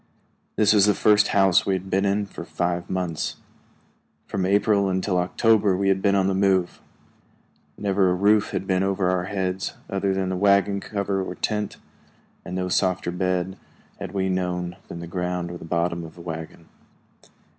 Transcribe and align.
This 0.55 0.73
was 0.73 0.87
the 0.87 0.95
first 0.95 1.27
house 1.27 1.63
we 1.63 1.75
had 1.75 1.91
been 1.91 2.05
in 2.05 2.25
for 2.25 2.43
five 2.43 2.89
months. 2.89 3.35
From 4.25 4.47
April 4.47 4.89
until 4.89 5.19
October 5.19 5.77
we 5.77 5.89
had 5.89 6.01
been 6.01 6.15
on 6.15 6.25
the 6.25 6.33
move. 6.33 6.81
Never 7.77 8.09
a 8.09 8.15
roof 8.15 8.49
had 8.49 8.65
been 8.65 8.81
over 8.81 9.11
our 9.11 9.25
heads 9.25 9.75
other 9.91 10.11
than 10.11 10.29
the 10.29 10.35
wagon 10.37 10.79
cover 10.79 11.21
or 11.23 11.35
tent, 11.35 11.77
and 12.43 12.55
no 12.55 12.67
softer 12.67 13.11
bed 13.11 13.59
had 13.99 14.11
we 14.11 14.27
known 14.27 14.75
than 14.87 15.01
the 15.01 15.05
ground 15.07 15.51
or 15.51 15.59
the 15.59 15.65
bottom 15.65 16.03
of 16.03 16.15
the 16.15 16.21
wagon. 16.21 16.67